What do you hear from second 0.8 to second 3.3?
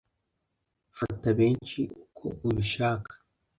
fata benshi uko ubishaka